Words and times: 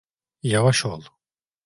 Yavaş 0.43 0.85
ol. 0.85 1.01